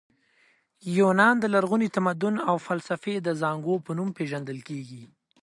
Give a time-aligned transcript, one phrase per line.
[0.97, 5.03] یونان د لرغوني تمدن او فلسفې د زانګو په نوم پېژندل کیږي.